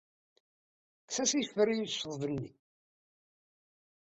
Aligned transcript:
Kkes-as 1.01 1.31
ifer 1.41 1.67
i 1.69 1.87
ccḍeb-ni. 1.93 2.47